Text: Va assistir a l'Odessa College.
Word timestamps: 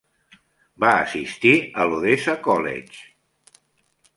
Va 0.83 0.93
assistir 1.01 1.53
a 1.83 1.87
l'Odessa 1.91 2.35
College. 2.49 3.07